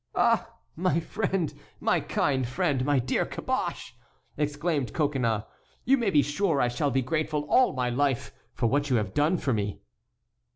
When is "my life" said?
7.73-8.33